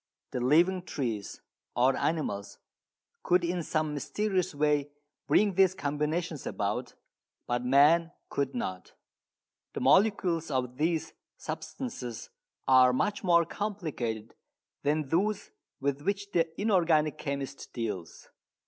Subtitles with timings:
[0.31, 1.41] The living trees,
[1.75, 2.57] or animals,
[3.21, 4.89] could in some mysterious way
[5.27, 6.95] bring these combinations about,
[7.45, 8.93] but man could not.
[9.73, 12.31] The molecules of these substances
[12.67, 14.33] are much more complicated
[14.81, 18.27] than those with which the inorganic chemist deals.